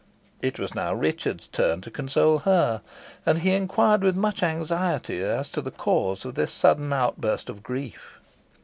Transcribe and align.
It 0.41 0.57
was 0.57 0.73
now 0.73 0.95
Richard's 0.95 1.47
turn 1.47 1.81
to 1.81 1.91
console 1.91 2.39
her, 2.39 2.81
and 3.23 3.37
he 3.37 3.53
inquired 3.53 4.01
with 4.01 4.15
much 4.15 4.41
anxiety 4.41 5.21
as 5.21 5.51
to 5.51 5.61
the 5.61 5.69
cause 5.69 6.25
of 6.25 6.33
this 6.33 6.51
sudden 6.51 6.91
outburst 6.91 7.49
of 7.51 7.61
grief. 7.61 8.17